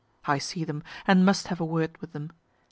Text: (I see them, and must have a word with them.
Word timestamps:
(I 0.25 0.39
see 0.39 0.63
them, 0.63 0.81
and 1.05 1.23
must 1.23 1.49
have 1.49 1.61
a 1.61 1.63
word 1.63 1.95
with 2.01 2.11
them. 2.11 2.31